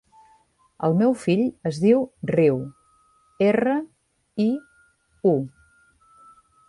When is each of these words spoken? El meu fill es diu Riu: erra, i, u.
El 0.87 0.95
meu 1.01 1.11
fill 1.23 1.43
es 1.71 1.79
diu 1.83 2.01
Riu: 2.31 2.57
erra, 3.49 3.77
i, 4.47 4.49
u. 5.35 5.35